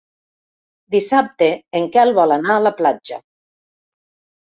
Dissabte 0.93 1.49
en 1.79 1.85
Quel 1.95 2.13
vol 2.21 2.33
anar 2.37 2.55
a 2.55 2.63
la 2.69 2.73
platja. 2.81 3.21